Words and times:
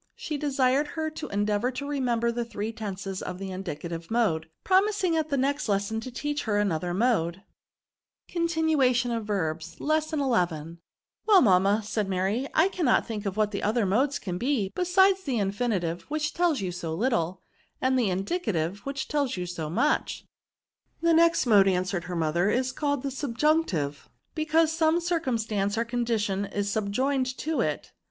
She 0.15 0.35
desired 0.35 0.87
her 0.97 1.11
to 1.11 1.27
endeavour 1.27 1.69
to 1.73 1.85
remember 1.87 2.31
the 2.31 2.43
three 2.43 2.71
tenses 2.71 3.21
of 3.21 3.37
the 3.37 3.51
indicative 3.51 4.09
mode, 4.09 4.49
promising 4.63 5.15
at 5.15 5.29
their 5.29 5.37
next 5.37 5.69
lesson 5.69 5.99
to 5.99 6.09
teach 6.09 6.45
her 6.45 6.57
another 6.57 6.91
mode. 6.91 7.35
VERBS. 7.35 7.43
S2l 7.45 8.33
CONTINUATION 8.49 9.11
OF 9.11 9.25
VERBS. 9.27 9.79
Lesson 9.79 10.17
XI. 10.19 10.77
Well, 11.27 11.41
mamma," 11.43 11.83
said 11.83 12.09
Mary," 12.09 12.47
I 12.55 12.67
cannot 12.69 13.05
think 13.05 13.25
what 13.25 13.51
the 13.51 13.61
other 13.61 13.85
modes 13.85 14.17
can 14.17 14.39
be, 14.39 14.71
besides 14.73 15.21
the 15.21 15.37
infinitive, 15.37 16.01
which 16.09 16.33
tells 16.33 16.61
you 16.61 16.71
so 16.71 16.95
little, 16.95 17.43
and 17.79 17.95
the 17.95 18.09
indicative, 18.09 18.79
which 18.79 19.07
tells 19.07 19.37
you 19.37 19.45
so 19.45 19.69
much/*" 19.69 20.23
The 21.03 21.13
next 21.13 21.45
mode," 21.45 21.67
answered 21.67 22.05
her 22.05 22.15
mother, 22.15 22.49
is 22.49 22.71
called 22.71 23.03
the 23.03 23.11
Subjunctive, 23.11 24.09
because 24.33 24.71
some 24.71 24.99
circum 24.99 25.37
stance 25.37 25.77
or 25.77 25.85
condition 25.85 26.45
is 26.45 26.71
subjoined 26.71 27.37
to 27.37 27.59
it. 27.61 27.91